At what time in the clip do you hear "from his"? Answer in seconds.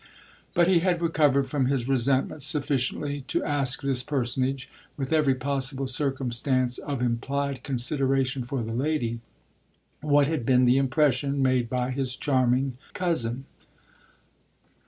1.47-1.87